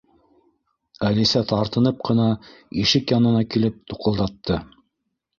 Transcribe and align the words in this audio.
Әлисә 1.09 1.41
тартынып 1.51 1.99
ҡына 2.09 2.25
ишек 2.85 3.13
янына 3.15 3.43
килеп, 3.57 3.77
туҡылдатты. 3.93 4.57